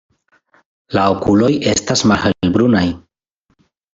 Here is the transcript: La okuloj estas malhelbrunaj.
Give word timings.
La 0.97 1.03
okuloj 1.17 1.51
estas 1.73 2.03
malhelbrunaj. 2.11 2.85